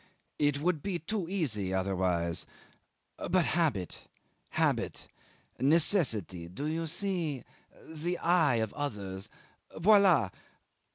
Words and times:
It 0.39 0.59
would 0.61 0.81
be 0.81 0.97
too 0.97 1.29
easy 1.29 1.71
other 1.71 1.93
vise. 1.93 2.47
But 3.17 3.45
habit 3.45 4.07
habit 4.49 5.07
necessity 5.59 6.47
do 6.49 6.65
you 6.65 6.87
see? 6.87 7.43
the 7.85 8.17
eye 8.17 8.55
of 8.55 8.73
others 8.73 9.29
voila. 9.77 10.31